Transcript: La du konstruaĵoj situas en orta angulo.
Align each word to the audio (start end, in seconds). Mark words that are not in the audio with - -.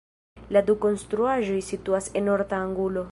La 0.55 0.63
du 0.69 0.75
konstruaĵoj 0.85 1.59
situas 1.69 2.09
en 2.23 2.33
orta 2.39 2.63
angulo. 2.69 3.09